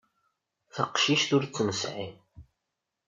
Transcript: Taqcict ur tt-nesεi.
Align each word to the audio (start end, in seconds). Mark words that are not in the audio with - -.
Taqcict 0.73 1.29
ur 1.35 1.43
tt-nesεi. 1.45 2.05